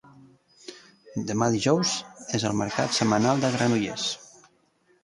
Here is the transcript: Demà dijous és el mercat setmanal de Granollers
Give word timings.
Demà 1.31 1.49
dijous 1.57 1.93
és 2.39 2.49
el 2.51 2.59
mercat 2.63 2.97
setmanal 3.03 3.47
de 3.47 3.55
Granollers 3.59 4.09